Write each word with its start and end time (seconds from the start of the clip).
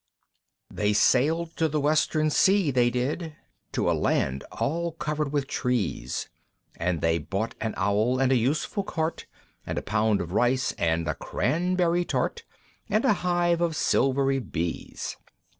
V. 0.71 0.77
They 0.77 0.93
sailed 0.93 1.55
to 1.57 1.67
the 1.67 1.79
Western 1.79 2.31
sea, 2.31 2.71
they 2.71 2.89
did, 2.89 3.35
To 3.73 3.87
a 3.87 3.93
land 3.93 4.43
all 4.51 4.93
covered 4.93 5.31
with 5.31 5.45
trees, 5.45 6.27
And 6.75 7.01
they 7.01 7.19
bought 7.19 7.53
an 7.61 7.75
Owl, 7.77 8.17
and 8.19 8.31
a 8.31 8.35
useful 8.35 8.81
Cart, 8.83 9.27
And 9.63 9.77
a 9.77 9.83
pound 9.83 10.19
of 10.19 10.31
Rice, 10.31 10.71
and 10.79 11.07
a 11.07 11.13
Cranberry 11.13 12.03
Tart, 12.03 12.43
And 12.89 13.05
a 13.05 13.13
hive 13.21 13.61
of 13.61 13.75
silvery 13.75 14.39
Bees. 14.39 15.17